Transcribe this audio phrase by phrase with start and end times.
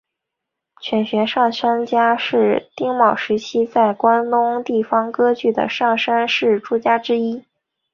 [0.81, 7.45] 犬悬上杉家是室町时代在关东地方割据的上杉氏诸家之一。